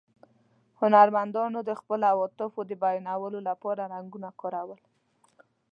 هنرمندانو 0.81 1.59
د 1.63 1.71
خپلو 1.79 2.03
عواطفو 2.11 2.59
د 2.65 2.71
بیانولو 2.83 3.39
له 3.47 3.53
پاره 3.61 3.83
رنګونه 3.93 4.29
کارول. 4.41 4.79